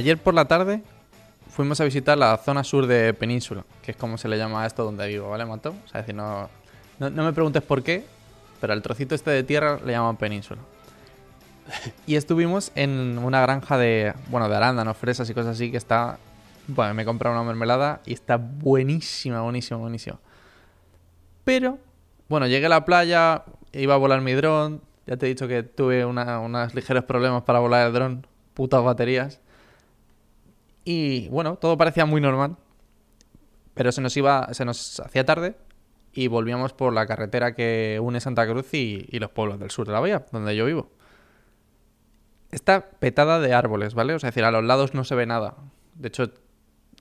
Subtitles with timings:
[0.00, 0.82] ayer por la tarde
[1.50, 4.66] fuimos a visitar la zona sur de Península, que es como se le llama a
[4.66, 5.70] esto donde vivo, ¿vale, Mato?
[5.70, 6.48] O sea, es decir, no,
[6.98, 8.04] no, me preguntes por qué,
[8.60, 10.60] pero al trocito este de tierra le llaman Península.
[12.06, 16.18] Y estuvimos en una granja de, bueno, de arándanos, fresas y cosas así que está...
[16.66, 20.18] Bueno, me he comprado una mermelada y está buenísima, buenísima, buenísima.
[21.44, 21.78] Pero,
[22.28, 24.80] bueno, llegué a la playa, iba a volar mi dron.
[25.06, 28.26] Ya te he dicho que tuve unos ligeros problemas para volar el dron.
[28.54, 29.40] Putas baterías.
[30.84, 32.56] Y bueno, todo parecía muy normal.
[33.74, 35.56] Pero se nos iba, se nos hacía tarde
[36.12, 39.92] y volvíamos por la carretera que une Santa Cruz y, los pueblos del sur de
[39.92, 40.90] la bahía, donde yo vivo.
[42.50, 44.14] Está petada de árboles, ¿vale?
[44.14, 45.56] O sea, es decir, a los lados no se ve nada.
[45.94, 46.32] De hecho,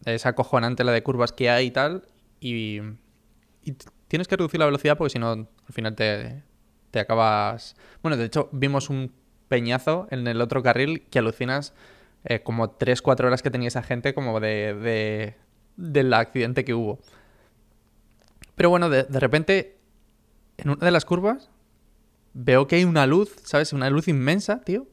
[0.05, 2.03] es acojonante la de curvas que hay y tal.
[2.39, 2.81] Y,
[3.63, 3.75] y
[4.07, 6.43] tienes que reducir la velocidad porque si no, al final te,
[6.91, 7.75] te acabas...
[8.03, 9.11] Bueno, de hecho, vimos un
[9.47, 11.73] peñazo en el otro carril que alucinas
[12.25, 15.35] eh, como 3-4 horas que tenía esa gente como de, de-
[15.77, 16.99] del accidente que hubo.
[18.55, 19.77] Pero bueno, de, de repente,
[20.57, 21.49] en una de las curvas,
[22.33, 23.73] veo que hay una luz, ¿sabes?
[23.73, 24.87] Una luz inmensa, tío.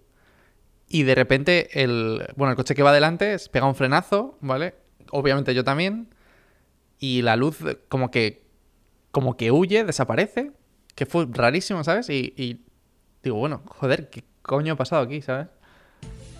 [0.88, 4.74] Y de repente el, bueno, el coche que va adelante pega un frenazo, ¿vale?
[5.10, 6.08] Obviamente yo también.
[6.98, 8.46] Y la luz como que
[9.10, 10.52] como que huye, desaparece,
[10.94, 12.10] que fue rarísimo, ¿sabes?
[12.10, 12.64] Y
[13.22, 15.48] digo, bueno, joder, ¿qué coño ha pasado aquí, ¿sabes?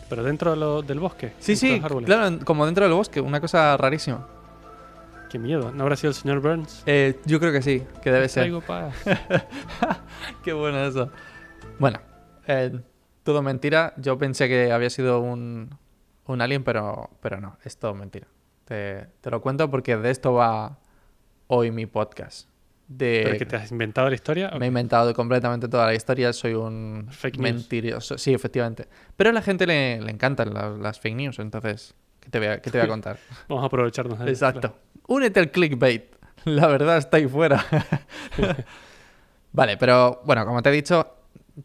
[0.09, 1.33] Pero dentro de lo- del bosque.
[1.39, 4.27] Sí, sí, claro, como dentro del bosque, una cosa rarísima.
[5.29, 5.73] Qué miedo.
[5.73, 6.85] ¿No habrá sido el señor Burns?
[6.87, 8.53] Eh, yo creo que sí, que debe ser.
[8.65, 8.95] Paz.
[10.45, 11.11] Qué bueno eso.
[11.81, 11.99] Bueno,
[12.47, 12.79] eh,
[13.25, 13.93] todo mentira.
[13.97, 15.77] Yo pensé que había sido un,
[16.27, 18.29] un alien, pero, pero no, es todo mentira.
[18.65, 20.79] Te, te lo cuento porque de esto va
[21.49, 22.49] hoy mi podcast.
[22.89, 24.51] De, ¿Pero que te has inventado la historia?
[24.59, 27.55] Me he inventado completamente toda la historia, soy un Fake news.
[27.55, 28.17] mentiroso.
[28.17, 28.87] Sí, efectivamente.
[29.17, 32.49] Pero a la gente le, le encantan las, las fake news, entonces, ¿qué te voy
[32.49, 33.19] a, qué te voy a contar?
[33.49, 34.61] Vamos a aprovecharnos de Exacto.
[34.61, 34.77] claro.
[35.09, 36.05] Únete al clickbait.
[36.45, 37.65] La verdad está ahí fuera.
[39.53, 41.09] vale, pero bueno, como te he dicho,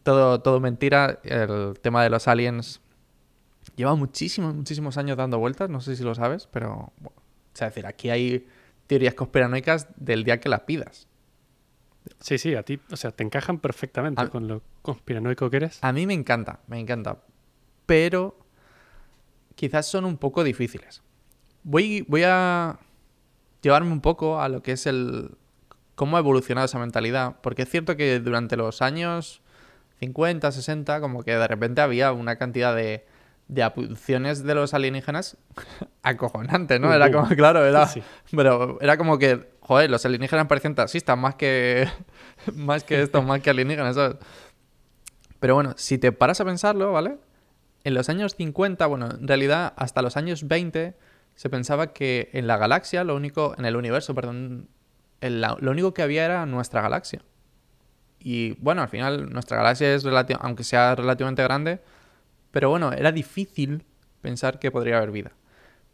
[0.02, 1.20] todo, todo mentira.
[1.22, 2.80] El tema de los aliens
[3.76, 5.70] lleva muchísimos, muchísimos años dando vueltas.
[5.70, 6.92] No sé si lo sabes, pero.
[6.98, 7.22] bueno,
[7.54, 8.46] es decir, aquí hay
[8.88, 11.06] teorías conspiranoicas del día que las pidas.
[12.20, 15.78] Sí, sí, a ti, o sea, te encajan perfectamente A- con lo conspiranoico que eres.
[15.82, 17.18] A mí me encanta, me encanta.
[17.86, 18.36] Pero
[19.54, 21.02] quizás son un poco difíciles.
[21.62, 22.78] Voy, voy a
[23.60, 25.36] llevarme un poco a lo que es el...
[25.94, 27.36] cómo ha evolucionado esa mentalidad.
[27.42, 29.42] Porque es cierto que durante los años
[30.00, 33.06] 50, 60, como que de repente había una cantidad de,
[33.46, 35.36] de abducciones de los alienígenas
[36.02, 36.88] acojonante, ¿no?
[36.88, 37.22] Un Era boom.
[37.24, 37.86] como, claro, era...
[37.86, 38.02] Sí.
[38.34, 41.88] Pero era como que, joder, los alienígenas parecían taxistas más que,
[42.54, 44.16] más que esto, más que alienígenas, ¿sabes?
[45.40, 47.16] Pero bueno, si te paras a pensarlo, ¿vale?
[47.84, 50.94] En los años 50, bueno, en realidad hasta los años 20
[51.34, 54.68] se pensaba que en la galaxia, lo único, en el universo, perdón,
[55.20, 57.22] lo único que había era nuestra galaxia.
[58.20, 60.04] Y bueno, al final nuestra galaxia es
[60.38, 61.80] aunque sea relativamente grande,
[62.50, 63.84] pero bueno, era difícil
[64.20, 65.32] pensar que podría haber vida.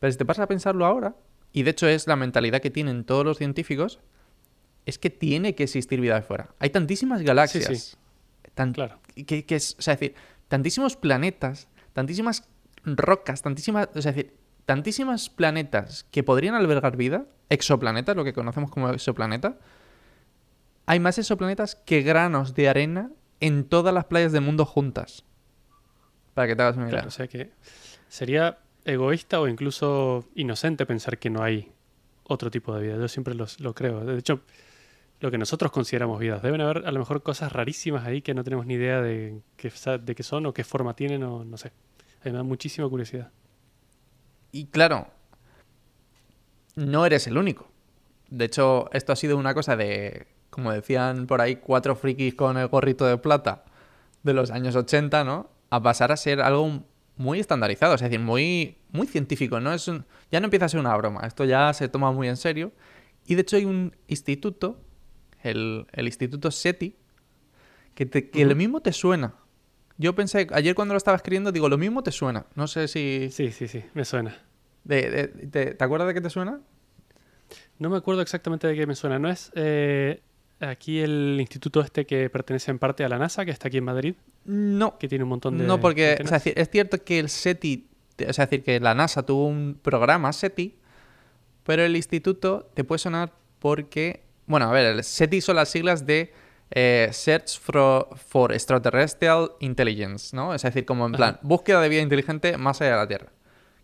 [0.01, 1.15] Pero si te pasas a pensarlo ahora,
[1.53, 4.01] y de hecho es la mentalidad que tienen todos los científicos,
[4.87, 6.49] es que tiene que existir vida de fuera.
[6.59, 7.67] Hay tantísimas galaxias.
[7.67, 7.97] Sí, sí.
[8.55, 8.99] tan- Claro.
[9.27, 10.15] que, que es, o sea, es decir,
[10.49, 12.49] tantísimos planetas, tantísimas
[12.85, 18.33] rocas, tantísimas, o sea, es decir, tantísimas planetas que podrían albergar vida, exoplanetas, lo que
[18.33, 19.59] conocemos como exoplaneta,
[20.87, 23.11] hay más exoplanetas que granos de arena
[23.41, 25.25] en todas las playas del mundo juntas.
[26.35, 26.93] Para que te hagas una idea.
[26.99, 27.51] Claro, o sea que
[28.09, 31.71] sería egoísta o incluso inocente pensar que no hay
[32.25, 32.97] otro tipo de vida.
[32.97, 34.05] Yo siempre los- lo creo.
[34.05, 34.41] De hecho,
[35.21, 36.43] lo que nosotros consideramos vidas.
[36.43, 39.73] Deben haber a lo mejor cosas rarísimas ahí que no tenemos ni idea de qué,
[40.01, 41.73] de qué son o qué forma tienen o no sé.
[42.25, 43.31] Me da muchísima curiosidad.
[44.53, 45.09] Y claro,
[46.77, 47.69] no eres el único.
[48.31, 52.57] De hecho, esto ha sido una cosa de, como decían por ahí, cuatro frikis con
[52.59, 53.65] el gorrito de plata
[54.23, 55.51] de los años 80, ¿no?
[55.71, 56.83] A pasar a ser algo
[57.19, 59.73] muy estandarizado, es decir, muy, muy científico, ¿no?
[59.73, 62.37] Es un- ya no empieza a ser una broma, esto ya se toma muy en
[62.37, 62.73] serio.
[63.27, 64.81] Y de hecho hay un instituto,
[65.43, 66.97] el, el Instituto SETI,
[67.95, 69.35] que, te- que lo mismo te suena.
[69.99, 72.47] Yo pensé, ayer cuando lo estaba escribiendo, digo, lo mismo te suena.
[72.55, 73.29] No sé si...
[73.33, 74.37] Sí, sí, sí, me suena.
[74.85, 76.61] de- de- te, ¿Te acuerdas de qué te suena?
[77.79, 79.19] No me acuerdo exactamente de qué me suena.
[79.19, 80.23] ¿No es eh,
[80.61, 83.85] aquí el instituto este que pertenece en parte a la NASA, que está aquí en
[83.85, 84.15] Madrid,
[84.45, 85.65] No, que tiene un montón de...
[85.65, 86.59] no porque o sea, antenas?
[86.59, 87.87] es cierto que el SETI,
[88.29, 90.77] o sea, es decir, que la NASA tuvo un programa SETI,
[91.65, 96.07] pero el instituto te puede sonar porque, bueno, a ver, el SETI son las siglas
[96.07, 96.33] de
[96.71, 100.55] eh, Search for, for Extraterrestrial Intelligence, ¿no?
[100.55, 101.41] Es decir, como en plan, Ajá.
[101.43, 103.33] búsqueda de vida inteligente más allá de la Tierra.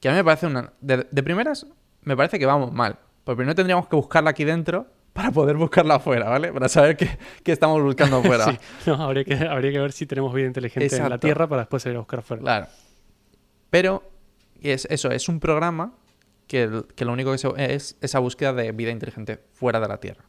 [0.01, 0.73] que a mí me parece una...
[0.81, 1.67] De, de primeras,
[2.03, 2.99] me parece que vamos mal.
[3.25, 6.53] Porque primero tendríamos que buscarla aquí dentro para poder buscarla afuera, ¿vale?
[6.53, 7.09] Para saber qué,
[7.43, 8.53] qué estamos buscando afuera.
[8.53, 11.19] Sí, no, habría que, habría que ver si tenemos vida inteligente en la.
[11.19, 12.43] Tierra para después ir a buscar afuera.
[12.43, 12.67] Claro.
[13.71, 14.03] Pero
[14.61, 15.95] es eso, es un programa
[16.47, 20.25] que, lo único que se, es esa búsqueda de vida inteligente fuera de la Tierra.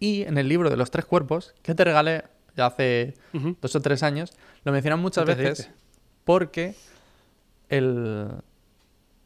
[0.00, 2.24] Y en el libro de los tres cuerpos, que te regalé
[2.56, 3.14] ya hace
[3.60, 4.32] dos o tres años,
[4.64, 5.70] lo mencionan muchas veces
[6.24, 6.74] porque
[7.68, 8.28] el...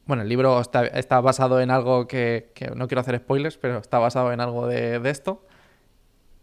[0.04, 4.32] Bueno, el libro está, basado en algo que, no quiero hacer spoilers, pero está basado
[4.32, 5.46] en algo de, esto.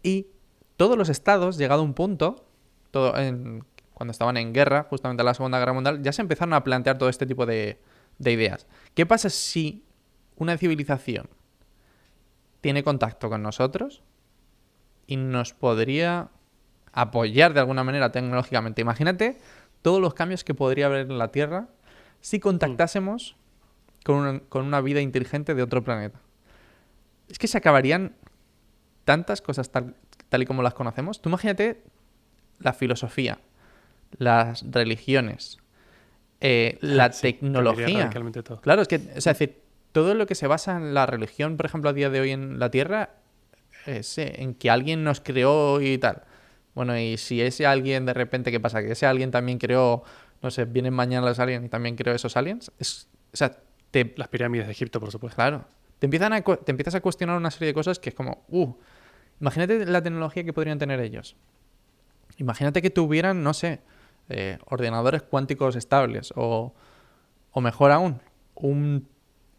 [0.02, 0.28] Y
[0.76, 2.46] todos los estados, llegado a un punto,
[2.90, 6.96] cuando estaban en guerra, justamente en la Segunda Guerra Mundial, ya se empezaron a plantear
[6.96, 7.78] todo este tipo de,
[8.18, 8.66] de ideas.
[8.94, 9.84] ¿Qué pasa si
[10.36, 11.28] una civilización
[12.62, 14.02] tiene contacto con nosotros
[15.06, 16.30] y nos podría
[16.92, 18.80] apoyar de alguna manera tecnológicamente?
[18.80, 19.38] Imagínate
[19.82, 21.68] todos los cambios que podría haber en la Tierra
[22.20, 23.36] si contactásemos
[24.04, 26.18] con, una, con una vida inteligente de otro planeta.
[27.28, 28.14] Es que se acabarían
[29.04, 29.94] tantas cosas tal,
[30.28, 31.20] tal y como las conocemos.
[31.22, 31.82] Tú imagínate
[32.58, 33.38] la filosofía,
[34.18, 35.58] las religiones,
[36.40, 38.10] eh, la Sí, tecnología.
[38.44, 38.60] todo.
[38.60, 39.60] Claro, es que, o sea, es decir,
[39.92, 42.58] todo lo que se basa en la religión, por ejemplo, a día de hoy en
[42.58, 43.10] la Tierra,
[43.86, 46.22] es eh, en que alguien nos creó y tal.
[46.74, 48.82] Bueno, y si ese alguien de repente, ¿qué pasa?
[48.82, 50.04] Que ese alguien también creó,
[50.42, 52.70] no sé, vienen mañana los aliens y también creó esos aliens.
[52.78, 53.56] Es, o sea,
[53.90, 55.36] te, Las pirámides de Egipto, por supuesto.
[55.36, 55.64] Claro.
[55.98, 58.72] Te, empiezan a, te empiezas a cuestionar una serie de cosas que es como, uh,
[59.40, 61.36] imagínate la tecnología que podrían tener ellos.
[62.38, 63.80] Imagínate que tuvieran, no sé,
[64.28, 66.72] eh, ordenadores cuánticos estables o,
[67.50, 68.20] o mejor aún,
[68.54, 69.08] un,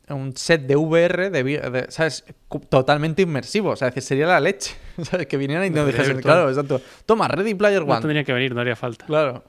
[0.10, 2.24] un set de VR, de, ¿sabes?
[2.70, 3.72] Totalmente inmersivo.
[3.72, 4.76] O sea, decir, sería la leche.
[5.04, 5.28] ¿sabes?
[5.28, 6.82] Que vinieran y nos dijesen, claro, exacto.
[7.06, 8.02] Toma, Ready Player No One.
[8.02, 9.06] tendría que venir, no haría falta.
[9.06, 9.44] Claro.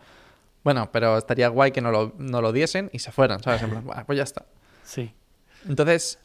[0.65, 3.63] Bueno, pero estaría guay que no lo, no lo diesen y se fueran, ¿sabes?
[3.63, 4.45] En plan, "Buah, pues ya está.
[4.93, 5.15] Sí.
[5.67, 6.19] Entonces,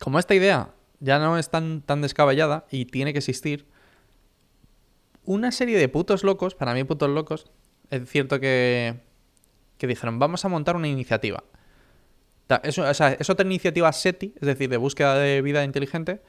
[0.00, 3.66] como esta idea ya no es tan, tan descabellada y tiene que existir,
[5.24, 7.50] una serie de putos locos, para mí putos locos,
[7.90, 9.00] es cierto que,
[9.78, 11.42] que dijeron, vamos a montar una iniciativa.
[12.78, 16.20] O sea, es otra iniciativa SETI, es decir, de búsqueda de vida inteligente,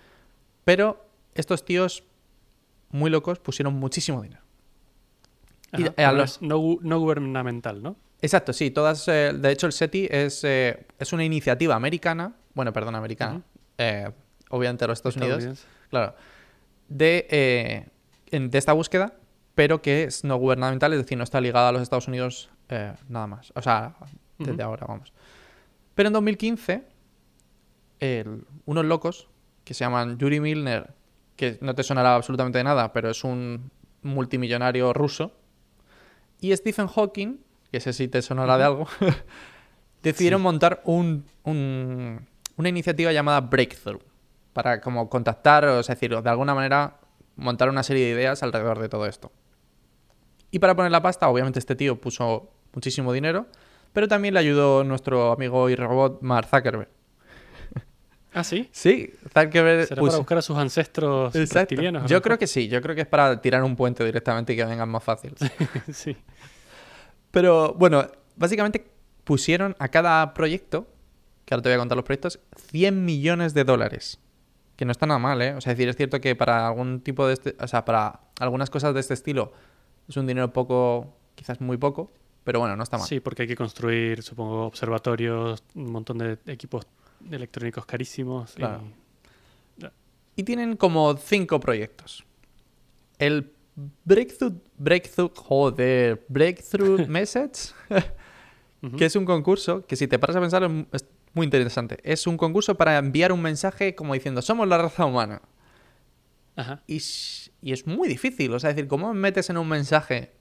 [0.63, 2.05] pero estos tíos
[2.89, 4.41] muy locos pusieron muchísimo dinero.
[5.77, 7.97] Y a los- no gubernamental, ¿no?
[8.21, 9.07] Exacto, sí, todas.
[9.07, 13.44] eh, de hecho, el SETI es, eh, es una iniciativa americana, bueno, perdón, americana, Ujú.
[13.77, 14.12] eh,
[14.50, 16.15] obviamente los Estados Unidos, claro,
[16.88, 17.88] de, eh,
[18.31, 19.13] en- de esta búsqueda,
[19.53, 22.94] pero que es no gubernamental, es decir, no está ligada a los Estados Unidos eh,
[23.09, 23.51] nada más.
[23.56, 23.95] O sea,
[24.39, 25.13] desde ahora, vamos.
[25.94, 26.83] Pero en 2015,
[28.00, 29.27] el- unos locos
[29.63, 30.94] que se llaman Yuri Milner,
[31.35, 33.71] que no te sonará absolutamente de nada, pero es un
[34.03, 35.33] multimillonario ruso,
[36.39, 37.38] y Stephen Hawking,
[37.71, 38.88] que ese sí te sonará de algo,
[40.03, 40.44] decidieron Sí.
[40.44, 42.27] montar un, un-
[42.57, 44.01] una iniciativa llamada Breakthrough
[44.53, 46.97] para como contactar, o sea, decir, de alguna manera
[47.35, 49.31] montar una serie de ideas alrededor de todo esto.
[50.51, 53.47] Y para poner la pasta, obviamente este tío puso muchísimo dinero,
[53.91, 56.89] pero también le ayudó nuestro amigo y robot Mark Zuckerberg.
[58.33, 58.68] Ah, sí.
[58.73, 62.09] Sí, Zuckerberg ¿Será puso- para buscar a sus ancestros reptilianos?
[62.09, 64.66] Yo creo que sí, yo creo que es para tirar un puente directamente y que
[64.66, 65.33] vengan más fácil.
[65.94, 66.16] sí.
[67.35, 68.87] Pero bueno, básicamente
[69.25, 70.87] pusieron a cada proyecto,
[71.44, 72.39] que ahora te voy a contar los proyectos,
[72.71, 74.19] 100 millones de dólares.
[74.77, 75.54] Que no está nada mal, ¿eh?
[75.54, 78.21] O sea, es decir, es cierto que para algún tipo de este, o sea, para
[78.39, 79.51] algunas cosas de este estilo
[80.07, 82.09] es un dinero poco, quizás muy poco,
[82.45, 83.06] pero bueno, no está mal.
[83.06, 86.87] Sí, porque hay que construir, supongo, observatorios, un montón de equipos
[87.30, 88.54] electrónicos carísimos.
[88.54, 88.81] y- Claro.
[90.37, 92.23] Y tienen como cinco proyectos.
[93.19, 97.73] El Breakthrough, Breakthrough, joder, Breakthrough Message,
[98.97, 101.99] que es un concurso que si te paras a pensar es muy interesante.
[102.03, 105.41] Es un concurso para enviar un mensaje como diciendo, somos la raza humana.
[106.55, 106.81] Ajá.
[106.87, 110.31] Y, es muy difícil, o sea, decir, ¿cómo metes en un mensaje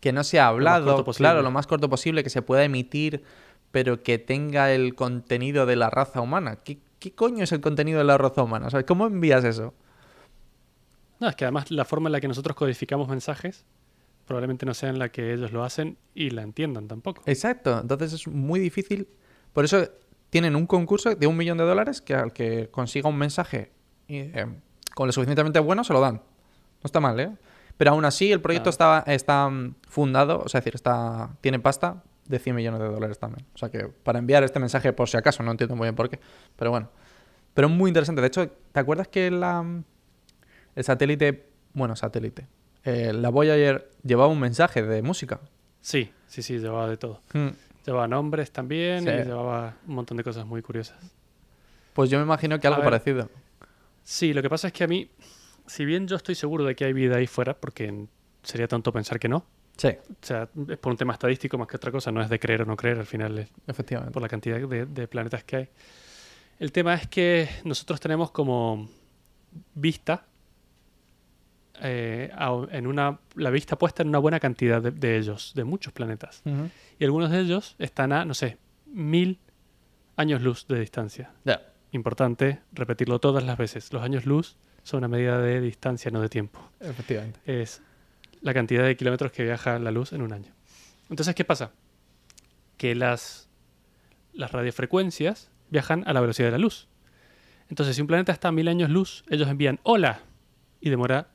[0.00, 1.28] que no sea hablado, corto posible.
[1.28, 3.22] claro, lo más corto posible, que se pueda emitir,
[3.70, 6.56] pero que tenga el contenido de la raza humana?
[6.56, 8.68] ¿Qué, qué coño es el contenido de la raza humana?
[8.86, 9.74] ¿Cómo envías eso?
[11.20, 13.64] No, es que además la forma en la que nosotros codificamos mensajes
[14.28, 17.22] probablemente no sea en la que ellos lo hacen y la entiendan tampoco.
[17.24, 19.08] Exacto, entonces es muy difícil.
[19.52, 19.88] Por eso
[20.30, 23.72] tienen un concurso de un millón de dólares que al que consiga un mensaje
[24.06, 24.46] eh,
[24.94, 26.16] con lo suficientemente bueno se lo dan.
[26.16, 27.30] No está mal, ¿eh?
[27.78, 31.58] Pero aún así el proyecto está, está mm, fundado, o sea, es decir, está, tiene
[31.58, 33.46] pasta de 100 millones de dólares también.
[33.54, 36.10] O sea que para enviar este mensaje por si acaso, no entiendo muy bien por
[36.10, 36.20] qué,
[36.56, 36.90] pero bueno.
[37.54, 38.20] Pero es muy interesante.
[38.20, 39.64] De hecho, ¿te acuerdas que la,
[40.78, 42.46] el satélite, bueno, satélite,
[42.84, 45.40] eh, la Voyager llevaba un mensaje de música?
[45.80, 47.20] Sí, sí, sí, llevaba de todo.
[47.32, 47.48] Mm.
[47.86, 49.08] Llevaba nombres también Sí.
[49.10, 50.96] y llevaba un montón de cosas muy curiosas.
[51.94, 53.28] Pues yo me imagino que algo parecido.
[54.04, 55.10] Sí, lo que pasa es que a mí,
[55.66, 58.06] si bien yo estoy seguro de que hay vida ahí fuera, porque
[58.42, 59.44] sería tonto pensar que no,
[59.76, 62.40] Sí, o sea, es por un tema estadístico más que otra cosa, no es de
[62.40, 64.12] creer o no creer, al final es efectivamente.
[64.12, 65.68] por la cantidad de, de planetas que hay.
[66.58, 68.88] El tema es que nosotros tenemos como
[69.74, 70.26] vista,
[71.82, 75.64] eh, a- en una, la vista puesta en una buena cantidad de, de ellos, de
[75.64, 76.42] muchos planetas.
[76.44, 76.70] Ujú.
[76.98, 79.38] Y algunos de ellos están a, no sé, mil
[80.16, 81.32] años luz de distancia.
[81.44, 81.62] Ya.
[81.92, 83.92] Importante repetirlo todas las veces.
[83.92, 86.60] Los años luz son una medida de distancia, no de tiempo.
[86.80, 87.40] Efectivamente.
[87.46, 87.82] Es
[88.40, 90.52] la cantidad de kilómetros que viaja la luz en un año.
[91.10, 91.72] Entonces, ¿qué pasa?
[92.76, 93.48] Que las,
[94.32, 96.88] las radiofrecuencias viajan a la velocidad de la luz.
[97.68, 100.20] Entonces, si un planeta está a mil años luz, ellos envían hola
[100.80, 101.28] y demora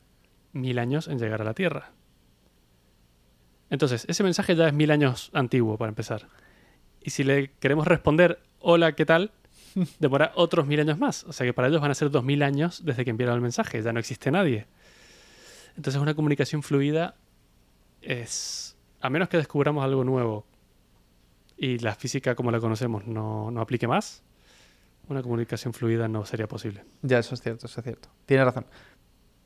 [0.53, 1.91] mil años en llegar a la Tierra.
[3.69, 6.27] Entonces, ese mensaje ya es mil años antiguo para empezar.
[7.01, 9.31] Y si le queremos responder hola, ¿qué tal?
[10.00, 11.24] Demora otros mil años más.
[11.25, 13.41] O sea que para ellos van a ser dos mil años desde que enviaron el
[13.41, 13.81] mensaje.
[13.81, 14.67] Ya no existe nadie.
[15.75, 17.15] Entonces una comunicación fluida
[18.01, 20.45] es, a menos que descubramos algo nuevo
[21.57, 24.24] y la física como la conocemos no, no aplique más,
[25.07, 26.86] una comunicación fluida no sería posible.
[27.01, 28.10] Ya, eso es cierto, eso es cierto.
[28.25, 28.65] Tienes razón.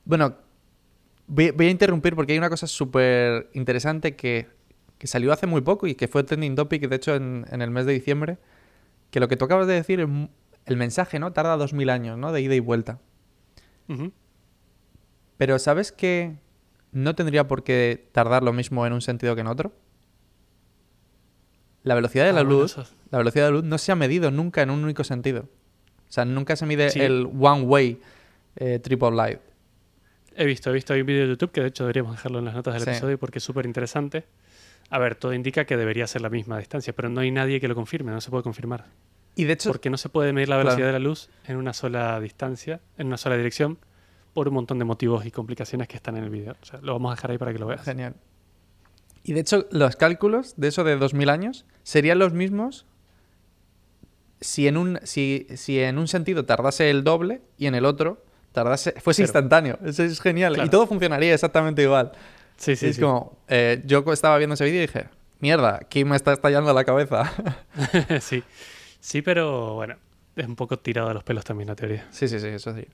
[0.05, 0.35] Bueno,
[1.27, 4.47] voy, voy a interrumpir porque hay una cosa súper interesante que,
[4.97, 7.69] que salió hace muy poco y que fue trending topic, de hecho, en, en el
[7.71, 8.37] mes de diciembre,
[9.11, 10.29] que lo que tú acabas de decir, es mu-
[10.65, 11.31] el mensaje, ¿no?
[11.33, 12.31] Tarda dos mil años, ¿no?
[12.31, 12.99] De ida y vuelta.
[15.37, 16.35] Pero ¿sabes que
[16.91, 19.73] no tendría por qué tardar lo mismo en un sentido que en otro?
[21.83, 22.75] La velocidad de la Ah, bueno, luz,
[23.11, 25.41] la velocidad de la luz no se ha medido nunca en un único sentido.
[26.09, 26.99] O sea, nunca se mide Sí.
[26.99, 28.01] el one way
[28.57, 29.39] eh, triple light.
[30.37, 32.45] He visto, he visto hay un vídeo de YouTube que de hecho deberíamos dejarlo en
[32.45, 32.89] las notas del Sí.
[32.91, 34.25] episodio porque es súper interesante.
[34.89, 37.67] A ver, todo indica que debería ser la misma distancia, pero no hay nadie que
[37.67, 38.85] lo confirme, no se puede confirmar.
[39.35, 40.93] Y de hecho, Porque no se puede medir la velocidad Claro.
[40.93, 43.77] de la luz en una sola distancia, en una sola dirección,
[44.33, 46.55] por un montón de motivos y complicaciones que están en el vídeo.
[46.61, 47.83] O sea, lo vamos a dejar ahí para que lo veas.
[47.83, 48.15] genial.
[49.23, 52.85] Y de hecho, los cálculos de eso de 2000 años serían los mismos
[54.39, 58.23] si en un, si, si en un sentido tardase el doble y en el otro
[58.57, 59.27] tardase, fuese Cero.
[59.27, 59.79] instantáneo.
[59.85, 60.53] Eso es genial.
[60.53, 60.67] Claro.
[60.67, 62.11] Y todo funcionaría exactamente igual.
[62.55, 63.01] Sí, sí, es sí.
[63.01, 65.09] como, eh, yo estaba viendo ese vídeo y dije,
[65.39, 67.31] mierda, aquí me está estallando la cabeza.
[68.19, 68.43] sí.
[68.99, 69.95] Sí, pero bueno,
[70.35, 72.07] es un poco tirado de los pelos también la teoría.
[72.09, 72.87] sí, sí, sí, eso sí.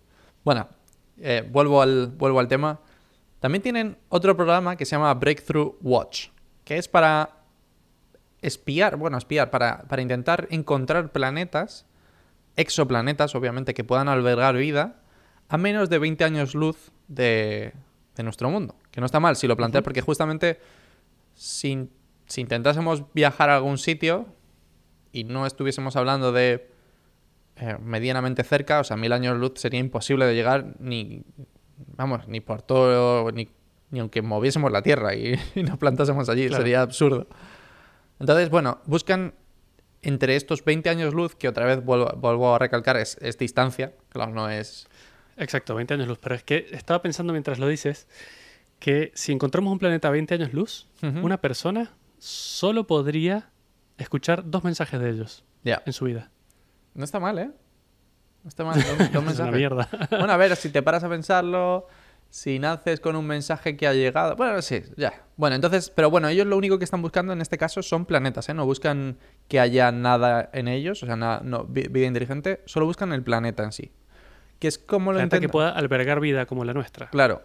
[0.44, 0.68] Bueno,
[1.22, 2.82] eh, vuelvo, al, vuelvo al tema.
[3.40, 6.28] También tienen otro programa que se llama Breakthrough Watch,
[6.66, 7.30] que es para
[8.42, 11.86] espiar, bueno, espiar, para, para intentar encontrar planetas,
[12.58, 15.03] exoplanetas, obviamente, que puedan albergar vida
[15.54, 17.74] a menos de 20 años luz de,
[18.16, 18.76] de nuestro mundo.
[18.90, 20.60] Que no está mal si lo planteas, porque justamente
[21.36, 21.90] si,
[22.26, 24.26] si intentásemos viajar a algún sitio
[25.12, 26.72] y no estuviésemos hablando de
[27.58, 31.24] eh, medianamente cerca, o sea, mil años luz sería imposible de llegar ni,
[31.98, 33.48] vamos, ni por todo, ni,
[33.92, 36.64] ni aunque moviésemos la Tierra y, y nos plantásemos allí, Claro.
[36.64, 37.28] sería absurdo.
[38.20, 39.36] Entonces, bueno, buscan
[40.02, 43.94] entre estos 20 años luz, que otra vez vuelvo, vuelvo a recalcar, es, es distancia,
[44.10, 44.88] claro, no es...
[45.38, 46.20] Exacto, 20 años luz.
[46.22, 48.08] Pero es que estaba pensando mientras lo dices
[48.80, 53.50] que si encontramos un planeta a 20 años luz, una persona solo podría
[53.98, 56.32] escuchar dos mensajes de ellos en su vida.
[56.94, 57.52] no está mal, ¿eh?
[58.44, 59.56] No está mal, dos, dos es una mensajes.
[59.56, 59.90] mierda.
[60.10, 61.88] Bueno, a ver, si te paras a pensarlo,
[62.30, 64.36] si naces con un mensaje que ha llegado.
[64.36, 65.24] Bueno, sí, ya.
[65.38, 68.50] Bueno, entonces, pero bueno, ellos lo único que están buscando en este caso son planetas,
[68.50, 68.54] ¿eh?
[68.54, 72.86] No buscan que haya nada en ellos, o sea, nada, no, vi- vida inteligente, solo
[72.86, 73.92] buscan el planeta en sí.
[74.64, 77.10] Que es como lo planeta que pueda albergar vida como la nuestra.
[77.10, 77.42] Claro.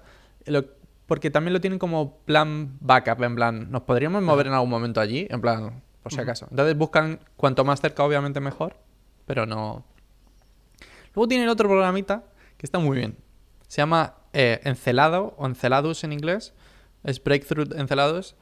[0.46, 0.66] Lo-
[1.06, 5.00] porque también lo tienen como plan backup, en plan, nos podríamos mover en algún momento
[5.00, 6.46] allí, en plan, por si acaso.
[6.48, 8.76] Entonces buscan cuanto más cerca, obviamente mejor,
[9.26, 9.84] pero no.
[11.12, 12.22] Luego tienen otro programita
[12.56, 13.16] que está muy bien.
[13.66, 16.54] Se llama eh, Encelado o Enceladus en inglés.
[17.02, 18.36] Es Breakthrough Enceladus,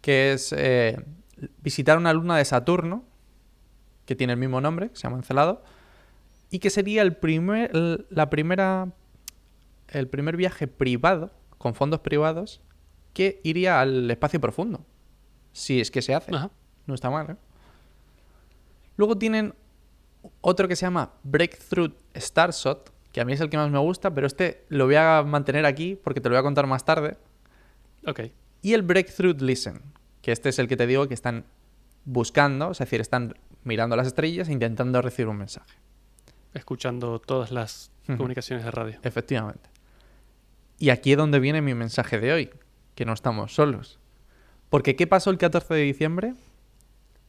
[0.00, 1.04] que es eh,
[1.58, 3.04] visitar una luna de Saturno,
[4.06, 5.62] que tiene el mismo nombre, que se llama Encelado,
[6.52, 7.72] y que sería el primer,
[8.10, 8.92] la primera,
[9.88, 12.60] el primer viaje privado, con fondos privados,
[13.14, 14.84] que iría al espacio profundo.
[15.52, 16.34] Si es que se hace.
[16.34, 16.50] Ajá.
[16.86, 17.36] No está mal, ¿eh?
[18.98, 19.54] Luego tienen
[20.42, 24.12] otro que se llama Breakthrough Starshot, que a mí es el que más me gusta,
[24.12, 27.16] pero este lo voy a mantener aquí porque te lo voy a contar más tarde.
[28.06, 28.20] Ok.
[28.60, 29.80] Y el Breakthrough Listen,
[30.20, 31.46] que este es el que te digo que están
[32.04, 35.80] buscando, es decir, están mirando las estrellas e intentando recibir un mensaje.
[36.54, 38.98] Escuchando todas las comunicaciones de radio.
[39.02, 39.70] Efectivamente.
[40.78, 42.50] Y aquí es donde viene mi mensaje de hoy,
[42.94, 43.98] que no estamos solos.
[44.68, 46.34] Porque ¿qué pasó el 14 de diciembre?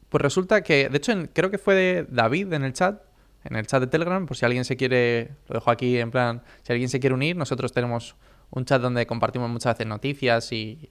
[0.10, 3.02] Pues resulta que, de hecho, en- creo que fue de David en el chat,
[3.44, 6.42] en el chat de Telegram, por si alguien se quiere, lo dejo aquí en plan,
[6.64, 8.16] si alguien se quiere unir, nosotros tenemos
[8.50, 10.90] un chat donde compartimos muchas veces noticias y,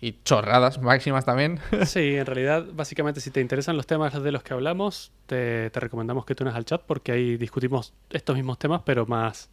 [0.00, 1.60] y chorradas máximas también.
[1.84, 5.80] Sí, en realidad, básicamente, si te interesan los temas de los que hablamos, te, te
[5.80, 9.50] recomendamos que te unas al chat porque ahí discutimos estos mismos temas, pero más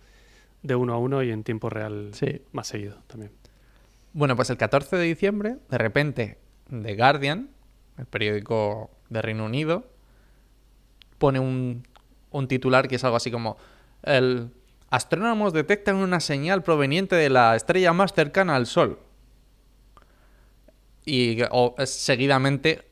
[0.63, 2.42] de uno a uno y en tiempo real Sí.
[2.51, 3.32] más seguido también.
[4.13, 6.38] Bueno, pues el 14 de diciembre, de repente,
[6.70, 7.50] The Guardian,
[7.98, 9.86] el periódico de Reino Unido,
[11.18, 11.84] pone un,
[12.32, 13.58] un titular que es algo así como
[14.04, 14.50] el
[14.89, 19.00] astrónomos detectan una señal proveniente de la estrella más cercana al Sol.
[21.10, 22.84] Y o- es seguidamente,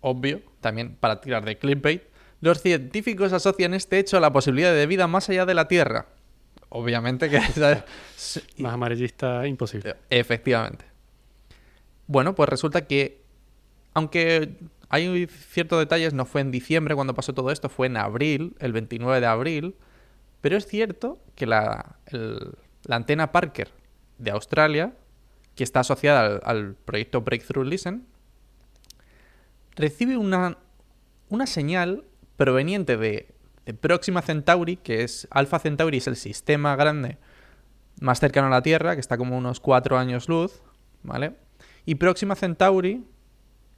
[0.00, 2.02] obvio, también para tirar de clickbait,
[2.40, 6.06] los científicos asocian este hecho a la posibilidad de vida más allá de la Tierra.
[6.70, 7.40] Obviamente que...
[8.58, 9.96] Más amarillista, imposible.
[10.08, 10.86] Efectivamente.
[12.06, 13.20] Bueno, pues resulta que,
[13.92, 14.54] aunque
[14.88, 18.72] hay ciertos detalles, no fue en diciembre cuando pasó todo esto, fue en abril, el
[18.72, 19.74] 29 de abril,
[20.40, 22.52] pero es cierto que la, el-
[22.84, 23.68] la antena Parker
[24.16, 24.94] de Australia,
[25.58, 28.06] que está asociada al, al proyecto Breakthrough Listen,
[29.74, 30.56] recibe una,
[31.28, 32.04] una señal
[32.36, 33.34] proveniente de,
[33.66, 37.18] de Próxima Centauri, que es Alpha Centauri, es el sistema grande
[38.00, 40.62] más cercano a la Tierra, que está como unos 4 años luz,
[41.02, 41.34] ¿vale?
[41.84, 43.04] Y Próxima Centauri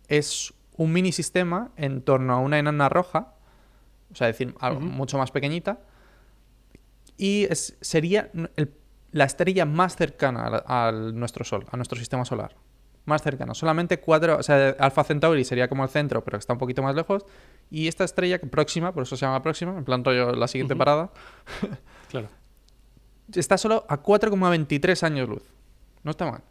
[0.08, 3.32] es un mini sistema en torno a una enana roja,
[4.12, 5.80] o sea, decir, algo mucho más pequeñita,
[7.16, 8.74] y es- sería el-
[9.12, 12.54] la estrella más cercana al nuestro Sol, a nuestro sistema solar.
[13.06, 13.54] Más cercana.
[13.54, 16.94] Solamente cuatro, o sea, Alpha Centauri sería como el centro, pero está un poquito más
[16.94, 17.24] lejos.
[17.70, 20.76] Y esta estrella que próxima, por eso se llama próxima, en plan rollo la siguiente
[20.76, 21.10] parada,
[22.08, 22.28] Claro.
[23.34, 25.42] está solo a 4,23 años luz.
[26.02, 26.42] No está mal.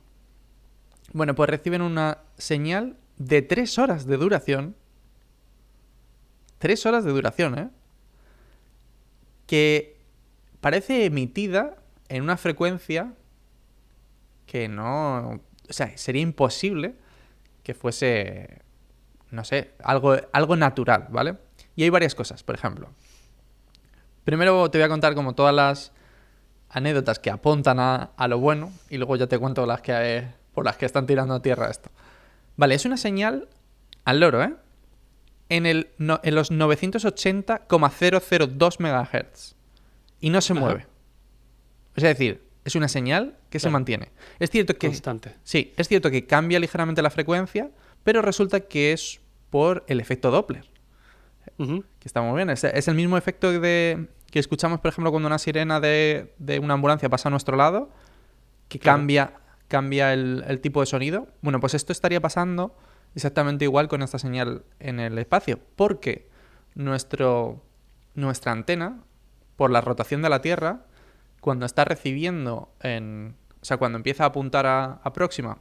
[1.13, 4.75] Bueno, pues reciben una señal de 3 horas de duración.
[6.57, 7.69] 3 horas de duración, ¿eh?
[9.45, 9.97] Que
[10.61, 11.77] parece emitida
[12.09, 13.13] en una frecuencia
[14.45, 15.39] que no...
[15.69, 16.95] O sea, sería imposible
[17.63, 18.61] que fuese,
[19.29, 21.35] no sé, algo, algo natural, ¿vale?
[21.75, 22.89] Y hay varias cosas, por ejemplo.
[24.23, 25.91] Primero te voy a contar como todas las
[26.69, 30.65] anécdotas que apuntan a, a lo bueno y luego ya te cuento las que por
[30.65, 31.89] las que están tirando a tierra esto.
[32.57, 33.47] Vale, es una señal
[34.05, 34.53] al loro, ¿eh?
[35.49, 39.55] En, el, no- en los 980,002 MHz.
[40.19, 40.59] Y no se Ajá.
[40.61, 40.87] mueve.
[41.95, 44.11] Es decir, es una señal que se mantiene.
[44.39, 44.87] Es cierto que...
[44.87, 45.35] Constante.
[45.43, 47.69] Sí, es cierto que cambia ligeramente la frecuencia,
[48.03, 50.69] pero resulta que es por el efecto Doppler
[51.57, 52.49] que está muy bien.
[52.49, 56.59] Es, es el mismo efecto de, que escuchamos, por ejemplo, cuando una sirena de, de
[56.59, 57.89] una ambulancia pasa a nuestro lado,
[58.67, 58.99] que Claro.
[58.99, 59.33] cambia,
[59.67, 61.27] cambia el, el tipo de sonido.
[61.41, 62.75] Bueno, pues esto estaría pasando
[63.15, 66.29] exactamente igual con esta señal en el espacio, porque
[66.75, 67.61] nuestro,
[68.15, 69.01] nuestra antena,
[69.55, 70.85] por la rotación de la Tierra,
[71.41, 73.35] cuando está recibiendo en...
[73.61, 75.57] O sea, cuando empieza a apuntar a, a próxima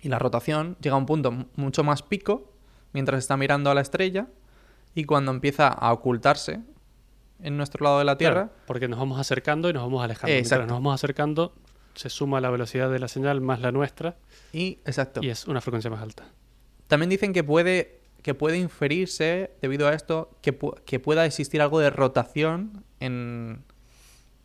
[0.00, 2.52] y la rotación llega a un punto mu- mucho más pico
[2.92, 4.26] mientras está mirando a la estrella
[4.94, 6.60] y cuando empieza a ocultarse
[7.42, 10.32] en nuestro lado de la Tierra, Claro, porque nos vamos acercando y nos vamos alejando.
[10.34, 10.60] Exacto.
[10.62, 11.52] Mientras nos vamos acercando,
[11.94, 14.16] se suma la velocidad de la señal más la nuestra
[14.52, 15.20] y exacto.
[15.22, 16.24] y es una frecuencia más alta.
[16.88, 21.62] También dicen que puede que puede inferirse debido a esto que, pu- que pueda existir
[21.62, 23.64] algo de rotación en,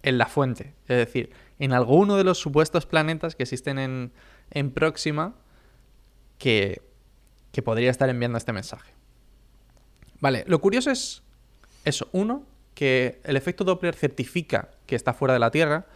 [0.06, 4.12] en la fuente, es decir, en alguno de los supuestos planetas que existen en,
[4.52, 5.36] en Próxima
[6.38, 6.82] que,
[7.52, 8.94] que podría estar enviando este mensaje.
[10.20, 11.24] Vale, lo curioso es
[11.86, 12.08] eso.
[12.12, 15.88] Uno, que el efecto Doppler certifica que está fuera de la Tierra.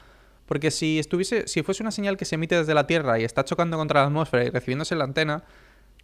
[0.47, 3.45] Porque si estuviese, si fuese una señal que se emite desde la Tierra y está
[3.45, 5.43] chocando contra la atmósfera y recibiéndose en la antena,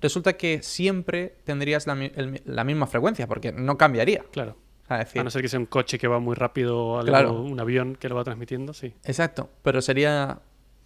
[0.01, 1.97] resulta que siempre tendrías la,
[2.45, 4.23] la misma frecuencia, porque no cambiaría.
[4.31, 4.55] Claro.
[4.87, 7.07] Sea, decir, A no ser que sea un coche que va muy rápido o algo,
[7.11, 7.41] Claro.
[7.41, 8.93] un avión que lo va transmitiendo, sí.
[9.03, 10.39] Exacto, pero sería.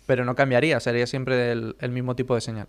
[0.06, 2.68] Pero no cambiaría, sería siempre el, el mismo tipo de señal.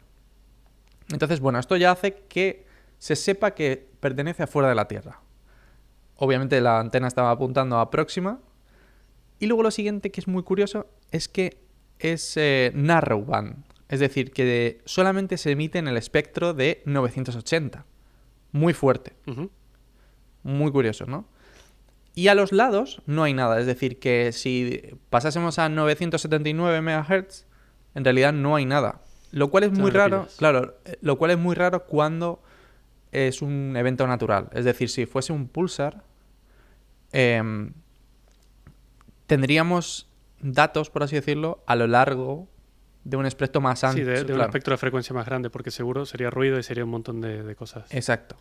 [1.12, 2.66] Entonces, bueno, esto ya hace que
[2.98, 5.20] se sepa que pertenece a fuera de la Tierra.
[6.16, 8.40] Obviamente la antena estaba apuntando a próxima.
[9.38, 11.62] Y luego lo siguiente que es muy curioso es que
[11.98, 13.64] es eh, narrowband.
[13.88, 17.86] Es decir, que solamente se emite en el espectro de 980.
[18.52, 19.14] Muy fuerte.
[20.42, 21.26] Muy curioso, ¿no?
[22.14, 23.60] Y a los lados no hay nada.
[23.60, 27.46] Es decir, que si pasásemos a 979 MHz,
[27.94, 29.02] en realidad no hay nada.
[29.32, 30.26] Lo cual es muy raro.
[30.38, 32.42] Claro, eh, lo cual es muy raro cuando
[33.12, 34.48] es un evento natural.
[34.52, 36.02] Es decir, si fuese un pulsar,
[37.12, 37.72] em,
[39.26, 40.08] tendríamos
[40.40, 42.48] datos, por así decirlo, a lo largo
[43.04, 44.04] de un espectro más amplio.
[44.04, 46.84] Sí, de, de un espectro de frecuencia más grande, porque seguro sería ruido y sería
[46.84, 47.92] un montón de, de cosas.
[47.94, 48.36] Exacto.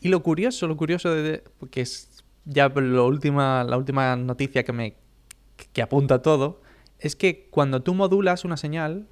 [0.00, 4.72] Y lo curioso, lo curioso, de, que es ya lo última, la última noticia que
[4.72, 4.96] me
[5.72, 6.60] que apunta todo,
[6.98, 9.06] es que cuando tú modulas una señal,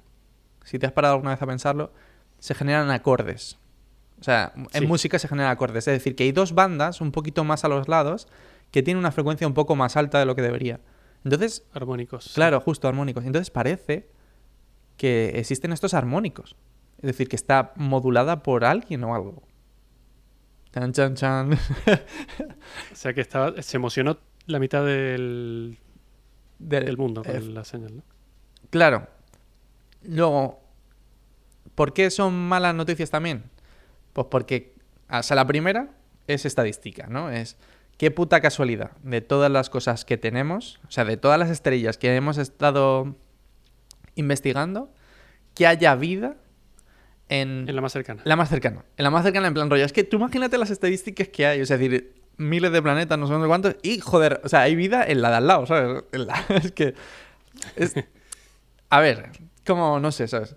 [0.63, 1.91] si te has parado alguna vez a pensarlo,
[2.39, 3.57] se generan acordes.
[4.19, 4.87] O sea, en Sí.
[4.87, 5.87] música se generan acordes.
[5.87, 8.27] Es decir, que hay dos bandas un poquito más a los lados
[8.71, 10.79] que tienen una frecuencia un poco más alta de lo que debería.
[11.23, 12.31] Entonces, Armónicos.
[12.35, 13.25] Claro, justo armónicos.
[13.25, 14.07] Entonces parece
[14.97, 16.55] que existen estos armónicos.
[16.97, 19.43] Es decir, que está modulada por alguien o algo.
[20.75, 21.51] Chan, chan, chan.
[22.91, 25.77] O sea que estaba, se emocionó la mitad del,
[26.59, 28.03] De- del mundo con eh, la señal, ¿no?
[28.69, 29.07] Claro.
[30.03, 30.61] Luego,
[31.75, 33.43] ¿por qué son malas noticias también?
[34.11, 34.75] Pues porque,
[35.09, 35.91] o sea, la primera
[36.27, 37.29] es estadística, ¿no?
[37.29, 37.55] Es
[37.97, 41.97] qué puta casualidad de todas las cosas que tenemos, o sea, de todas las estrellas
[41.97, 43.15] que hemos estado
[44.15, 44.91] investigando,
[45.53, 46.35] que haya vida
[47.29, 48.21] en, En la más cercana.
[48.25, 48.83] La más cercana.
[48.97, 49.83] En la más cercana, en plan rollo.
[49.85, 51.59] Es que tú imagínate las estadísticas que hay.
[51.61, 53.75] Es decir, miles de planetas, no sé cuántos.
[53.81, 56.03] Y, joder, o sea, hay vida en la de al lado, ¿sabes?
[56.11, 56.93] En la- es que.
[57.75, 57.95] es-
[58.89, 59.29] A ver,
[59.65, 60.55] como, no sé, ¿sabes?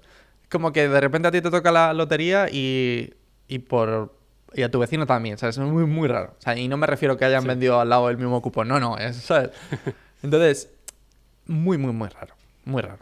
[0.50, 3.14] Como que de repente a ti te toca la lotería y.
[3.48, 4.14] Y por.
[4.54, 5.58] Y a tu vecino también, ¿sabes?
[5.58, 6.34] Es muy, muy raro.
[6.38, 7.48] O sea, y no me refiero que hayan Sí.
[7.48, 8.68] vendido al lado el mismo cupón.
[8.68, 9.50] No, no, es, ¿sabes?
[10.22, 10.70] Entonces,
[11.46, 12.34] muy, muy, muy raro.
[12.64, 12.98] Muy raro.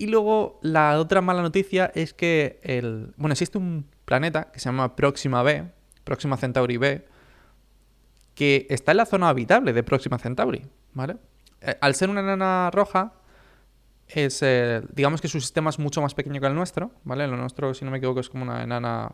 [0.00, 3.12] Y luego la otra mala noticia es que el.
[3.18, 5.70] Bueno, existe un planeta que se llama Próxima B,
[6.04, 7.06] Próxima Centauri B,
[8.34, 10.62] que está en la zona habitable de Próxima Centauri,
[10.94, 11.18] ¿vale?
[11.60, 13.12] Eh, Al ser una enana roja,
[14.08, 14.40] es.
[14.42, 17.26] eh, digamos que su sistema es mucho más pequeño que el nuestro, ¿vale?
[17.26, 19.12] Lo nuestro, si no me equivoco, es como una enana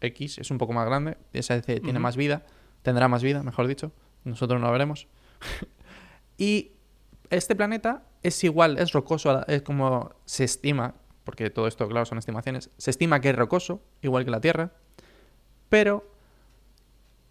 [0.00, 2.46] X, es un poco más grande, esa es, tiene más vida,
[2.82, 3.90] tendrá más vida, mejor dicho.
[4.22, 5.08] Nosotros no la veremos.
[6.38, 6.70] y
[7.28, 11.88] este planeta es igual, es rocoso, a la- es como se estima, porque todo esto,
[11.88, 14.70] claro, son estimaciones, se estima que es rocoso, igual que la Tierra,
[15.68, 16.04] pero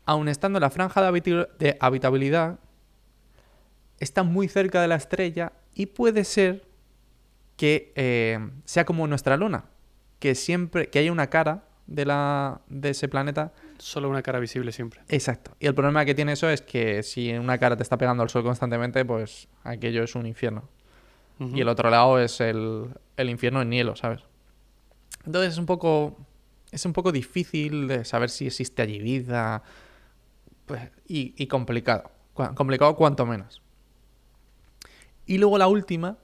[0.05, 2.59] aun estando en la franja de habitabilidad,
[3.99, 6.65] está muy cerca de la estrella y puede ser
[7.55, 9.65] que eh, sea como nuestra luna,
[10.19, 14.71] que siempre, que haya una cara de, la, de ese planeta Solo una cara visible
[14.71, 15.01] siempre.
[15.09, 15.55] Exacto.
[15.59, 18.29] Y el problema que tiene eso es que si una cara te está pegando al
[18.29, 20.69] sol constantemente, pues aquello es un infierno.
[21.41, 24.21] Y el otro lado es el, el infierno en hielo, ¿sabes?
[25.25, 26.17] Entonces es un poco.
[26.71, 29.63] Es un poco difícil de saber si existe allí vida.
[30.67, 32.11] pues, y, y complicado.
[32.33, 33.61] Complicado cuanto menos.
[35.25, 36.17] Y luego la última,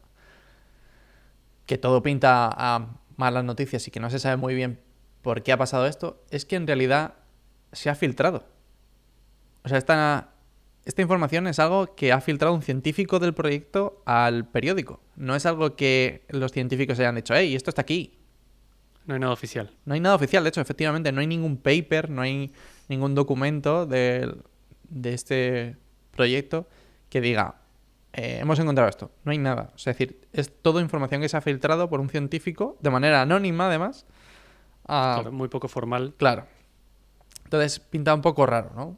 [1.65, 4.79] que todo pinta a malas noticias y que no se sabe muy bien
[5.21, 7.15] por qué ha pasado esto, es que en realidad
[7.71, 8.45] se ha filtrado.
[9.63, 10.29] O sea, esta,
[10.87, 15.01] esta información es algo que ha filtrado un científico del proyecto al periódico.
[15.15, 18.17] No es algo que los científicos hayan dicho, hey, esto está aquí.
[19.05, 19.71] No hay nada oficial.
[19.85, 22.51] No hay nada oficial, de hecho, efectivamente, no hay ningún paper, no hay
[22.87, 24.35] ningún documento de,
[24.89, 25.75] de este
[26.11, 26.67] proyecto
[27.09, 27.55] que diga,
[28.13, 29.11] "Eh, hemos encontrado esto.
[29.23, 29.71] No hay nada.
[29.75, 32.89] O sea, es decir, es toda información que se ha filtrado por un científico, de
[32.89, 34.05] manera anónima además.
[34.89, 36.13] a- Claro, muy poco formal.
[36.17, 36.45] Claro.
[37.43, 38.97] Entonces pinta un poco raro, ¿no?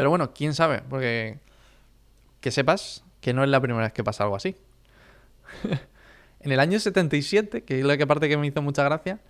[0.00, 1.40] Pero bueno, quién sabe, porque
[2.40, 4.56] que sepas que no es la primera vez que pasa algo así.
[6.40, 9.20] en el año 77, que es la que parte que me hizo mucha gracia,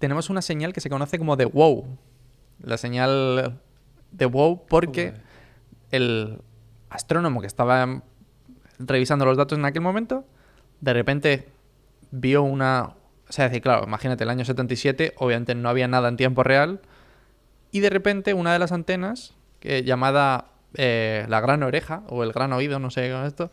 [0.00, 1.96] tenemos una señal que se conoce como de wow.
[2.58, 3.60] La señal
[4.10, 5.14] de wow porque
[5.92, 6.40] el
[6.90, 8.02] astrónomo que estaba
[8.80, 10.24] revisando los datos en aquel momento,
[10.80, 11.48] de repente
[12.10, 12.96] vio una...
[13.28, 16.80] O sea, decir, claro, imagínate, el año 77, obviamente no había nada en tiempo real,
[17.70, 19.34] y de repente una de las antenas,
[19.84, 23.50] llamada eh, la gran oreja, o el gran oído, no sé con esto,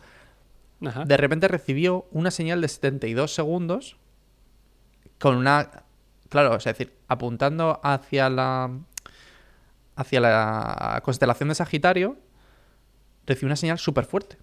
[0.86, 1.06] Ajá.
[1.06, 3.98] de repente recibió una señal de 72 segundos
[5.20, 5.84] con una...
[6.30, 8.72] Claro, es decir, apuntando hacia la...
[9.96, 12.18] hacia la constelación de Sagitario,
[13.28, 14.38] recibió una señal súper fuerte.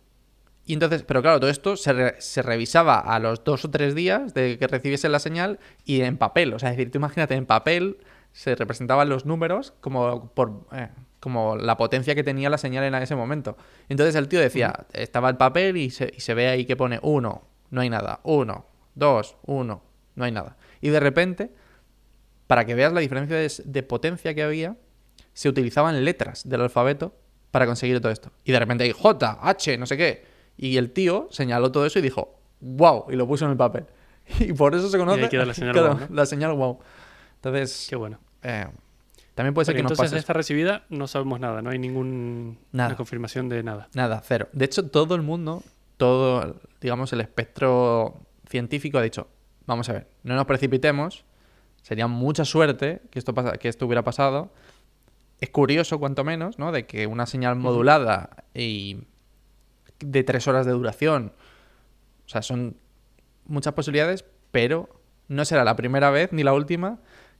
[0.66, 3.94] Y entonces, pero claro, todo esto se, re- se revisaba a los dos o tres
[3.94, 6.52] días de que recibiese la señal y en papel.
[6.52, 7.98] O sea, es decir, tú imagínate, en papel
[8.32, 12.94] se representaban los números como por eh, como la potencia que tenía la señal en
[12.94, 13.56] ese momento.
[13.88, 17.00] Entonces el tío decía, estaba el papel y se, y se ve ahí que pone
[17.02, 19.82] uno, no hay nada, uno, dos, uno,
[20.14, 20.56] no hay nada.
[20.80, 21.50] Y de repente,
[22.46, 24.76] para que veas la diferencia de, potencia que había,
[25.32, 27.14] se utilizaban letras del alfabeto
[27.50, 28.30] para conseguir todo esto.
[28.44, 30.24] Y de repente hay J, H, no sé qué.
[30.56, 33.86] Y el tío señaló todo eso y dijo, wow, y lo puso en el papel.
[34.40, 36.14] Y por eso se conoce queda la señal claro, wow, ¿no?
[36.14, 36.78] la señal wow.
[37.36, 38.18] Entonces, Qué bueno.
[38.42, 38.66] eh,
[39.38, 41.78] también puede ser Pero que nos entonces de esta recibida no sabemos nada, no hay
[41.78, 43.86] ninguna confirmación de nada.
[43.94, 44.48] Nada, cero.
[44.52, 45.62] De hecho, todo el mundo,
[45.96, 49.28] todo, digamos, el espectro científico ha dicho,
[49.64, 51.24] vamos a ver, no nos precipitemos,
[51.82, 54.52] sería mucha suerte que esto, pasa, que esto hubiera pasado.
[55.38, 56.72] Es curioso, cuanto menos, ¿no?
[56.72, 59.04] De que una señal modulada y
[60.00, 61.32] de tres horas de duración,
[62.26, 62.76] o sea, son
[63.46, 64.88] muchas posibilidades, pero
[65.28, 66.98] no será la primera vez ni la última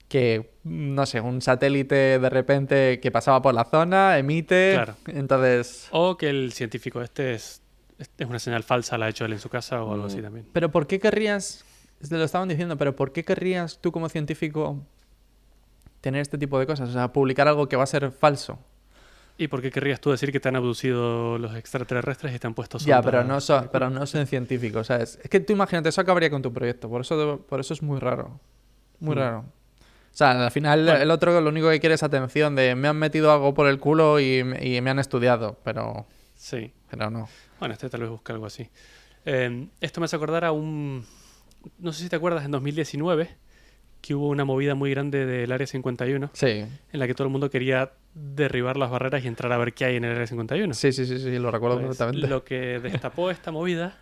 [0.08, 4.72] que, no sé, un satélite de repente que pasaba por la zona emite.
[4.74, 4.94] Claro.
[5.06, 5.88] Entonces.
[5.90, 7.60] O que el científico este es,
[7.98, 10.06] es una señal falsa, la ha hecho él en su casa o algo Mm.
[10.06, 10.46] así también.
[10.52, 11.64] Pero ¿por qué querrías,
[12.06, 14.82] te lo estaban diciendo, pero ¿por qué querrías tú como científico
[16.00, 16.88] tener este tipo de cosas?
[16.88, 18.58] O sea, publicar algo que va a ser falso.
[19.36, 22.54] ¿Y por qué querrías tú decir que te han abducido los extraterrestres y te han
[22.54, 25.18] puesto Ya, sonda- pero no, so- pero no son científicos, ¿sabes?
[25.22, 28.00] Es que tú imagínate, eso acabaría con tu proyecto, por eso, por eso es muy
[28.00, 28.40] raro.
[28.98, 29.18] Muy Mm.
[29.18, 29.44] raro.
[30.12, 31.00] O sea, al final Bueno.
[31.00, 33.78] el otro lo único que quiere es atención de me han metido algo por el
[33.78, 36.72] culo y, y me han estudiado, pero, Sí.
[36.90, 37.28] pero no.
[37.60, 38.68] Bueno, este tal vez busca algo así.
[39.24, 41.04] Eh, esto me hace acordar a un...
[41.78, 43.28] No sé si te acuerdas, en 2019,
[44.00, 47.32] que hubo una movida muy grande del Área 51, Sí, en la que todo el
[47.32, 50.72] mundo quería derribar las barreras y entrar a ver qué hay en el Área 51.
[50.74, 52.26] sí, sí, sí, sí, lo recuerdo Pues, perfectamente.
[52.28, 53.98] lo que destapó esta movida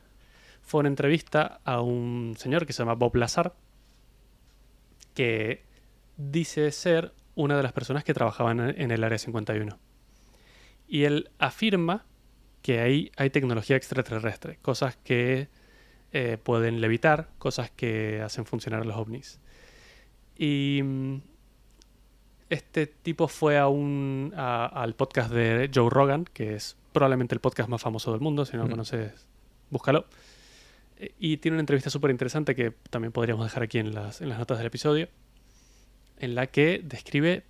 [0.63, 3.55] fue una entrevista a un señor que se llama Bob Lazar,
[5.15, 5.65] que
[6.17, 9.79] dice ser una de las personas que trabajaban en el Área 51.
[10.89, 12.05] Y él afirma
[12.63, 15.49] que ahí hay tecnología extraterrestre, cosas que
[16.13, 19.41] eh, pueden levitar, cosas que hacen funcionar los ovnis.
[20.39, 21.17] Y mm,
[22.51, 27.41] este tipo fue a un, a- al podcast de Joe Rogan, que es probablemente el
[27.41, 28.71] podcast más famoso del mundo, si no lo Mm.
[28.71, 29.27] conoces,
[29.71, 30.07] búscalo.
[30.99, 34.29] Eh, Y tiene una entrevista súper interesante que también podríamos dejar aquí en las, en
[34.29, 35.09] las notas del episodio,
[36.19, 37.45] en la que describe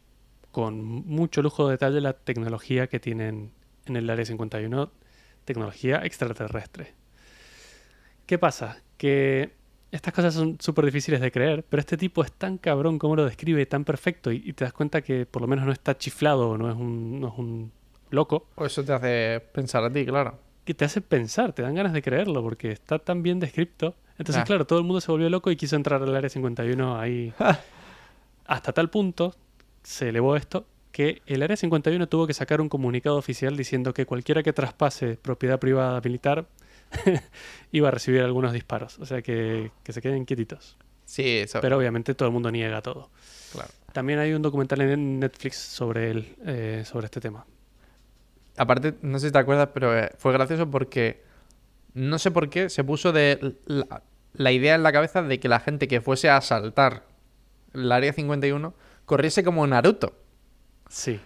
[0.52, 3.50] con mucho lujo de detalle la tecnología que tienen
[3.86, 4.90] en el Área 51,
[5.44, 6.94] tecnología extraterrestre.
[8.26, 8.82] ¿Qué pasa?
[8.96, 9.52] Que
[9.92, 13.24] estas cosas son súper difíciles de creer, pero este tipo es tan cabrón como lo
[13.24, 16.58] describe, tan perfecto, y, y te das cuenta que por lo menos no está chiflado,
[16.58, 17.70] no es un, no es un
[18.10, 20.38] loco, O eso te hace pensar a ti, claro.
[20.64, 23.94] que te hace pensar, te dan ganas de creerlo, porque está tan bien descrito.
[24.18, 24.44] Entonces, Ah.
[24.44, 27.32] claro, todo el mundo se volvió loco y quiso entrar al área 51 ahí.
[28.46, 29.34] Hasta tal punto
[29.82, 34.06] se elevó esto que el área 51 tuvo que sacar un comunicado oficial diciendo que
[34.06, 36.46] cualquiera que traspase propiedad privada militar
[37.72, 38.98] iba a recibir algunos disparos.
[38.98, 40.78] O sea que, que se queden quietitos.
[41.04, 41.60] Sí, eso.
[41.60, 43.10] Pero obviamente todo el mundo niega todo.
[43.52, 43.68] claro.
[43.92, 47.46] También hay un documental en Netflix sobre él, eh, sobre este tema.
[48.56, 51.22] Aparte, no sé si te acuerdas, pero eh, fue gracioso porque
[51.94, 55.48] no sé por qué se puso de la, la idea en la cabeza de que
[55.48, 57.04] la gente que fuese a asaltar
[57.76, 60.14] el área 51 corriese como Naruto.
[60.88, 61.20] Sí.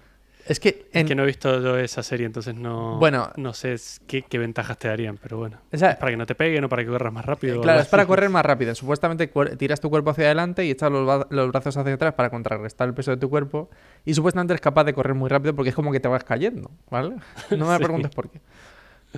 [0.46, 3.30] Es que, en- Que no he visto yo esa serie, entonces no, Bueno.
[3.36, 3.76] no sé
[4.08, 5.58] qué, qué ventajas te darían, pero bueno.
[5.72, 7.58] o sea, Es para que no te peguen o para que corras más rápido.
[7.60, 8.74] o claro, es para correr más rápido.
[8.74, 12.88] Supuestamente tiras tu cuerpo hacia adelante y echas los, los brazos hacia atrás para contrarrestar
[12.88, 13.70] el peso de tu cuerpo.
[14.04, 16.70] Y supuestamente eres capaz de correr muy rápido porque es como que te vas cayendo,
[16.90, 17.16] ¿vale?
[17.56, 17.82] No me Sí.
[17.82, 18.40] preguntes por qué.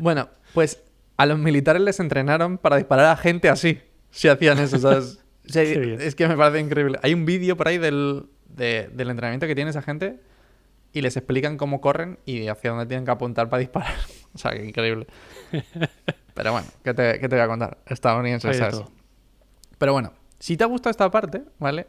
[0.00, 0.82] Bueno, pues
[1.16, 3.80] a los militares les entrenaron para disparar a gente así.
[4.10, 5.21] Si hacían eso, ¿sabes?
[5.48, 6.98] O sea, es que me parece increíble.
[7.02, 10.20] Hay un vídeo por ahí del, de- del entrenamiento que tiene esa gente
[10.92, 13.94] y les explican cómo corren y hacia dónde tienen que apuntar para disparar.
[14.34, 15.06] O sea, que increíble.
[16.32, 17.76] Pero bueno, ¿qué te, qué te voy a contar?
[17.84, 18.76] Estadounidense, ¿sabes?
[19.76, 21.86] Pero bueno, si te ha gustado esta parte, ¿vale?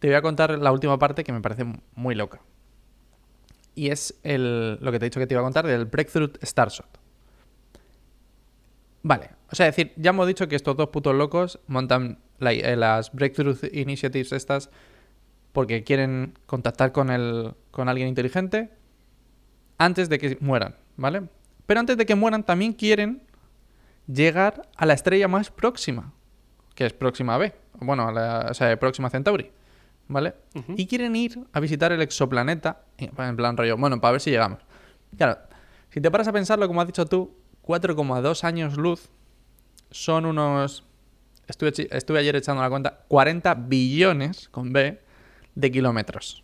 [0.00, 2.40] Te voy a contar la última parte que me parece muy loca.
[3.74, 6.36] Y es el, lo que te he dicho que te iba a contar del Breakthrough
[6.42, 6.86] Starshot.
[9.06, 12.52] Vale, o sea, es decir, ya hemos dicho que estos dos putos locos montan la-
[12.54, 14.70] eh, las Breakthrough Initiatives estas
[15.52, 18.70] porque quieren contactar con, el, con alguien inteligente
[19.78, 21.28] antes de que mueran, ¿vale?
[21.66, 23.22] Pero antes de que mueran también quieren
[24.06, 26.12] llegar a la estrella más próxima,
[26.74, 29.50] que es Próxima B, bueno, a la, o sea, Próxima Centauri,
[30.08, 30.34] ¿vale?
[30.76, 34.30] Y quieren ir a visitar el exoplaneta, en en plan rollo, bueno, para ver si
[34.30, 34.60] llegamos.
[35.16, 35.38] Claro,
[35.90, 37.34] si te paras a pensarlo, como has dicho tú,
[37.64, 39.10] 4,2 años luz
[39.90, 40.84] son unos...
[41.46, 45.00] Estuve, estuve ayer echando la cuenta, 40 billones, con B,
[45.54, 46.42] de kilómetros.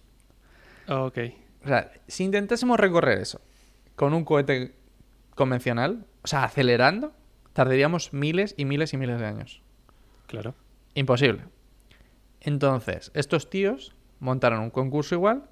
[0.89, 1.19] Ok.
[1.65, 3.41] O sea, si intentásemos recorrer eso
[3.97, 4.75] con un cohete
[5.35, 7.13] convencional, o sea, acelerando,
[7.53, 9.63] tardaríamos miles y miles y miles de años.
[10.27, 10.55] Claro.
[10.95, 11.45] Imposible.
[12.41, 15.45] Entonces, estos tíos montaron un concurso igual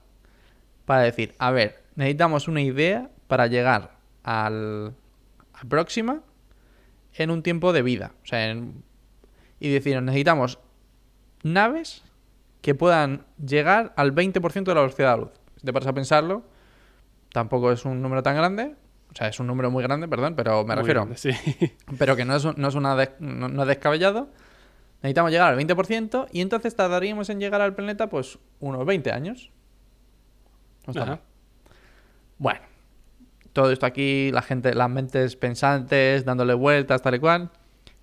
[0.85, 4.95] para decir, a ver, necesitamos una idea para llegar al,
[5.69, 6.23] Próxima
[7.15, 8.13] en un tiempo de vida.
[8.23, 8.83] O sea, en-
[9.61, 10.59] y decir, necesitamos
[11.43, 12.05] naves
[12.61, 15.33] que puedan llegar al 20% de la velocidad de la luz.
[15.57, 16.43] Si te paras a pensarlo,
[17.33, 18.75] tampoco es un número tan grande.
[19.11, 21.31] O sea, es un número muy grande, perdón, pero me Muy refiero grande, sí.
[21.99, 24.29] pero que no es, no es, una no, no es descabellado.
[25.03, 29.51] Necesitamos llegar al 20% y entonces tardaríamos en llegar al planeta pues unos 20 años.
[30.87, 31.21] No está mal.
[32.39, 32.61] Bueno,
[33.59, 37.51] todo esto aquí, la gente, las mentes pensantes, dándole vueltas, tal y cual,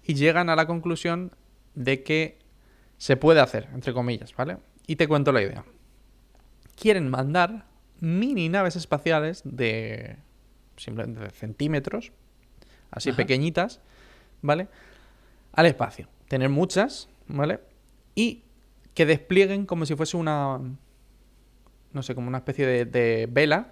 [0.03, 1.31] y llegan a la conclusión
[1.75, 2.39] de que
[2.97, 4.57] se puede hacer, entre comillas, ¿vale?
[4.85, 5.63] Y te cuento la idea.
[6.75, 7.67] Quieren mandar
[8.01, 10.17] mini naves espaciales de
[10.75, 12.11] simplemente de centímetros,
[12.91, 13.15] así Ajá.
[13.15, 13.79] pequeñitas,
[14.41, 14.67] ¿vale?
[15.53, 16.09] Al espacio.
[16.27, 17.61] Tener muchas, ¿vale?
[18.13, 18.43] Y
[18.93, 20.59] que desplieguen como si fuese una,
[21.93, 23.71] no sé, como una especie de, de vela,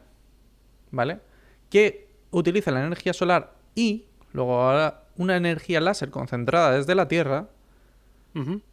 [0.89, 1.19] ¿vale?
[1.73, 7.47] Que utiliza la energía solar y luego ahora una energía láser concentrada desde la Tierra,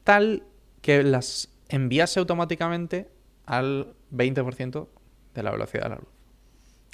[0.05, 0.43] tal
[0.83, 3.09] que las enviase automáticamente
[3.47, 4.87] al 20%
[5.35, 6.09] de la velocidad de la luz.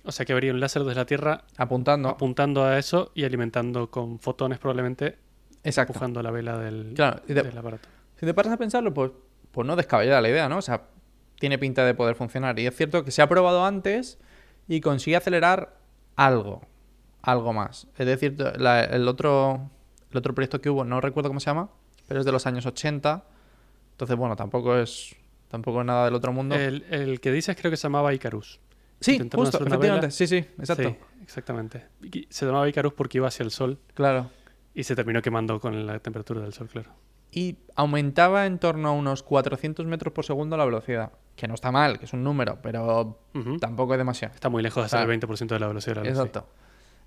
[0.04, 2.08] O sea que habría un láser desde la Tierra Apuntando.
[2.08, 5.18] apuntando a eso y alimentando con fotones probablemente,
[5.64, 5.92] Exacto.
[5.92, 7.88] empujando la vela del, Claro, de- del aparato.
[8.18, 9.10] Si te paras a pensarlo, pues,
[9.50, 10.58] pues no descabellada la idea, ¿no?
[10.58, 10.82] O sea,
[11.40, 12.58] tiene pinta de poder funcionar.
[12.58, 14.18] Y es cierto que se ha probado antes
[14.68, 15.76] y consigue acelerar
[16.16, 16.62] algo.
[17.22, 17.88] Algo más.
[17.96, 19.70] Es decir, la- el, otro,
[20.10, 21.70] el otro proyecto que hubo, no recuerdo cómo se llama,
[22.06, 23.24] pero es de los años 80.
[23.92, 25.16] Entonces, bueno, tampoco es,
[25.48, 26.54] tampoco es nada del otro mundo.
[26.54, 28.60] El, el que dices creo que se llamaba Icarus.
[29.00, 30.10] sí, justo, efectivamente.
[30.10, 30.90] Sí, sí, exacto.
[30.90, 31.86] Sí, exactamente.
[32.30, 34.30] Se llamaba Icarus porque iba hacia el Sol Claro.
[34.74, 36.90] y se terminó quemando con la temperatura del Sol, claro.
[37.30, 41.12] Y aumentaba en torno a unos 400 metros por segundo la velocidad.
[41.34, 43.18] Que no está mal, que es un número, pero
[43.60, 44.34] tampoco es demasiado.
[44.34, 46.16] Está muy lejos de ser el 20% de la velocidad de la luz.
[46.18, 46.22] sí.
[46.22, 46.48] Exacto.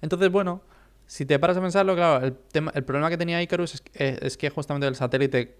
[0.01, 0.61] Entonces, bueno,
[1.07, 4.19] si te paras a pensarlo, claro, el, tema- el problema que tenía Icarus es, que-
[4.21, 5.57] es que justamente el satélite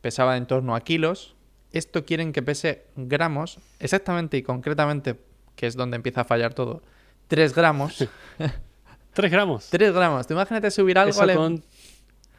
[0.00, 1.34] pesaba en torno a kilos.
[1.72, 5.18] Esto quieren que pese gramos, exactamente y concretamente,
[5.56, 6.82] que es donde empieza a fallar todo,
[7.26, 8.08] 3 gramos.
[9.14, 9.68] 3 gramos.
[9.70, 10.26] 3 gramos.
[10.26, 11.30] Tú imagínate subir algo Eso al...
[11.30, 11.64] em- con...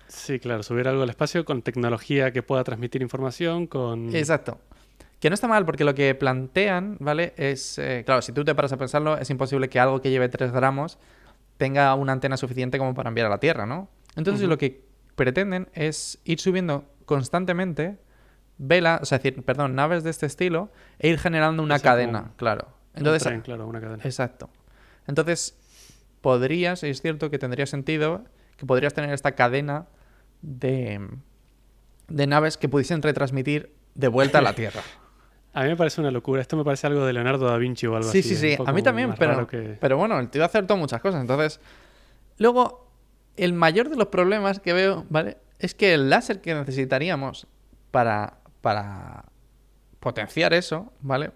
[0.08, 4.15] Sí, claro, subir algo al espacio con tecnología que pueda transmitir información, con...
[4.15, 4.60] Exacto.
[5.20, 7.34] Que no está mal, porque lo que plantean, ¿vale?
[7.38, 10.30] Es, eh, claro, si tú te paras a pensarlo, es imposible que algo que lleve
[10.30, 11.00] 3 gramos
[11.58, 13.89] tenga una antena suficiente como para enviar a la Tierra, ¿no?
[14.15, 17.98] Entonces lo que pretenden es ir subiendo constantemente
[18.60, 21.91] velas, o sea, decir, perdón, naves de este estilo e ir generando una O sea,
[21.91, 22.67] cadena, claro.
[22.93, 24.04] un Entonces, tren, claro, una cadena.
[24.04, 24.50] exacto.
[25.08, 25.58] Entonces,
[26.22, 28.24] podrías, es cierto que tendría sentido
[28.56, 29.88] que podrías tener esta cadena
[30.41, 31.08] de,
[32.08, 34.82] de naves que pudiesen retransmitir de vuelta a la Tierra.
[35.54, 36.41] A mí me parece una locura.
[36.41, 38.30] Esto me parece algo de Leonardo da Vinci o algo Sí, así.
[38.30, 38.54] sí, un sí.
[38.54, 41.19] A poco mí también, pero, que- pero bueno, el tío acertó muchas cosas.
[41.21, 41.60] Entonces,
[42.38, 42.91] luego,
[43.38, 45.38] el mayor de los problemas que veo, ¿vale?
[45.58, 47.47] Es que el láser que necesitaríamos
[47.89, 49.26] para, para
[50.00, 51.32] potenciar eso, ¿vale?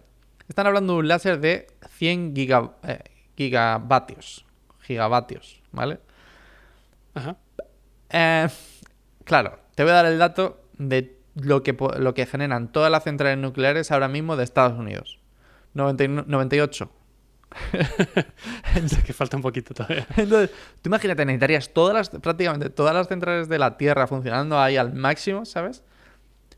[0.48, 1.66] Están hablando de un láser de
[1.98, 3.00] 100 giga- eh,
[3.36, 4.46] gigavatios.
[4.82, 6.00] Gigavatios, ¿vale?
[7.16, 7.38] Ajá.
[8.10, 8.48] Eh,
[9.24, 13.04] claro, te voy a dar el dato de lo que, lo que generan todas las
[13.04, 15.20] centrales nucleares ahora mismo de Estados Unidos.
[15.74, 16.92] 99 98.
[18.84, 20.08] O sea, que falta un poquito todavía.
[20.18, 24.78] Entonces, tú imagínate, necesitarías todas las, prácticamente todas las centrales de la Tierra funcionando ahí
[24.78, 25.84] al máximo, ¿sabes?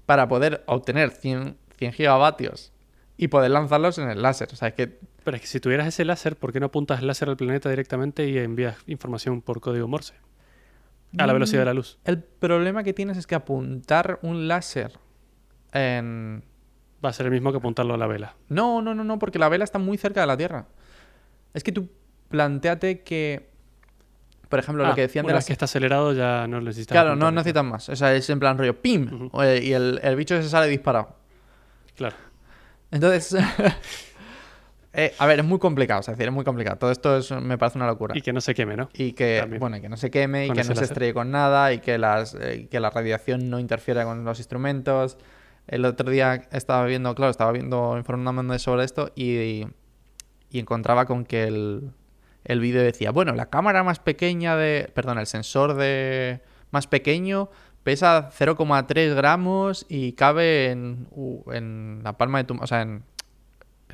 [0.05, 2.71] Para poder obtener 100, 100 gigavatios
[3.17, 4.49] y poder lanzarlos en el láser.
[4.51, 6.99] O sea, es que Pero es que si tuvieras ese láser, ¿por qué no apuntas
[6.99, 10.13] el láser al planeta directamente y envías información por código Morse?
[11.17, 11.99] A la velocidad de la luz.
[12.05, 14.93] el problema que tienes es que apuntar un láser
[15.71, 16.43] en...
[17.03, 18.35] Va a ser el mismo que apuntarlo a la vela.
[18.49, 20.65] No, no, no, no, porque la vela está muy cerca de la Tierra.
[21.53, 21.89] Es que tú
[22.29, 23.49] planteate que,
[24.49, 25.45] por ejemplo, lo Ah, que decían de las...
[25.45, 27.89] que está acelerado ya no necesitas Claro, no necesitan más.
[27.89, 29.29] O sea, es en plan rollo ¡pim!
[29.41, 31.15] Eh, Y el, el bicho se sale disparado.
[31.95, 32.15] Claro.
[32.89, 33.35] Entonces,
[34.93, 36.77] eh, a ver, es muy complicado, es decir, es muy complicado.
[36.77, 38.15] Todo esto es- me parece una locura.
[38.17, 38.89] Y que no se queme, ¿no?
[38.93, 39.59] Y que, También.
[39.59, 41.97] bueno, y que no se queme, y que no se estrelle con nada, y que,
[41.97, 45.17] las, eh, que la radiación no interfiera con los instrumentos.
[45.67, 49.65] El otro día estaba viendo, claro, estaba viendo, informándome sobre esto y,
[50.49, 51.91] y encontraba con que el,
[52.43, 56.41] el vídeo decía, bueno, la cámara más pequeña de, perdón, el sensor de
[56.71, 57.49] más pequeño
[57.83, 63.03] pesa 0,3 gramos y cabe en, u- en la palma de tu, o sea, en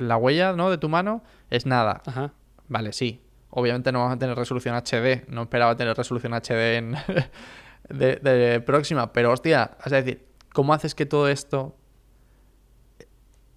[0.00, 0.70] la huella, ¿no?
[0.70, 2.02] De tu mano es nada.
[2.06, 2.32] Ajá.
[2.68, 3.20] Vale, sí.
[3.50, 5.28] Obviamente no vamos a tener resolución HD.
[5.28, 6.96] No esperaba tener resolución HD en
[7.88, 9.12] de, de próxima.
[9.12, 11.76] Pero hostia, es decir, ¿cómo haces que todo esto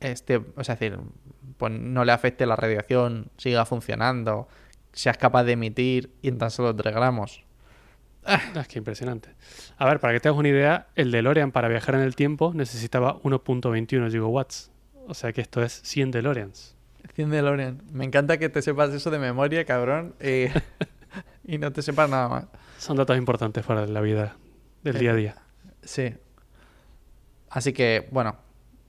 [0.03, 0.99] este, o sea, es decir,
[1.57, 4.47] pues no le afecte la radiación, siga funcionando,
[4.91, 7.45] seas capaz de emitir y en tan solo 3 gramos?
[8.25, 9.29] Ah, Es que impresionante.
[9.77, 12.53] A ver, para que te hagas una idea, el DeLorean para viajar en el tiempo
[12.53, 14.71] necesitaba 1.21 gigawatts.
[15.07, 16.75] O sea que esto es 100 DeLoreans.
[17.15, 17.81] 100 DeLorean.
[17.91, 20.15] Me encanta que te sepas eso de memoria, cabrón.
[20.21, 20.45] Y,
[21.53, 22.45] y no te sepas nada más.
[22.77, 24.35] Son datos importantes para la vida
[24.83, 25.35] del Eh, día a día.
[25.83, 26.13] Sí.
[27.49, 28.37] Así que, bueno,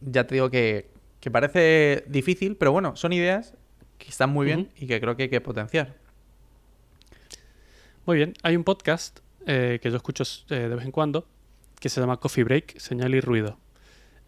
[0.00, 0.90] ya te digo que,
[1.20, 3.54] que parece difícil, pero bueno, son ideas
[3.98, 5.94] que están muy bien y que creo que hay que potenciar.
[8.06, 11.26] Muy bien, hay un podcast eh, que yo escucho eh, de vez en cuando
[11.80, 13.58] que se llama Coffee Break, Señal y Ruido.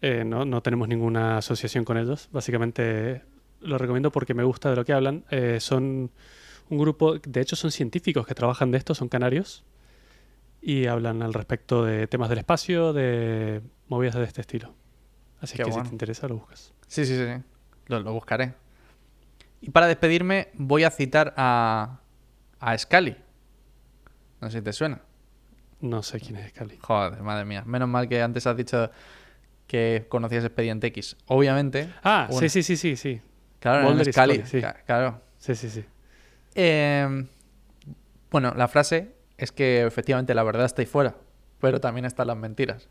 [0.01, 3.23] Eh, no, no tenemos ninguna asociación con ellos, básicamente
[3.61, 5.25] lo recomiendo porque me gusta de lo que hablan.
[5.31, 6.11] Eh, son
[6.69, 9.63] un grupo, de hecho son científicos que trabajan de esto, son canarios,
[10.61, 14.73] y hablan al respecto de temas del espacio, de movidas de este estilo.
[15.39, 15.85] Así Qué que bueno.
[15.85, 16.73] si te interesa lo buscas.
[16.87, 17.43] Sí, sí, sí.
[17.87, 18.53] Lo, lo buscaré.
[19.61, 21.99] Y para despedirme voy a citar a,
[22.59, 23.15] a Scully.
[24.41, 25.01] No sé si te suena.
[25.81, 26.77] No sé quién es Scali.
[26.81, 27.63] Joder, madre mía.
[27.65, 28.89] Menos mal que antes has dicho
[29.67, 31.17] que conocías Expediente X.
[31.27, 31.89] Obviamente.
[32.03, 32.39] Ah, Bueno.
[32.41, 33.21] sí, sí, sí, sí, sí.
[33.59, 34.43] Claro, en Scully.
[34.45, 34.61] Sí.
[34.85, 35.21] Claro.
[35.37, 35.83] Sí, sí, sí.
[36.55, 37.25] Eh,
[38.31, 41.15] bueno, la frase es que efectivamente la verdad está ahí fuera,
[41.59, 42.87] pero también están las mentiras.